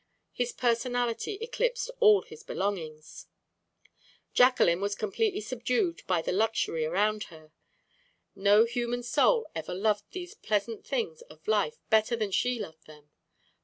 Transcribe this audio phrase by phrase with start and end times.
[0.33, 3.27] His personality eclipsed all his belongings.
[4.33, 7.51] Jacqueline was completely subdued by the luxury around her.
[8.33, 13.11] No human soul ever loved these pleasant things of life better than she loved them.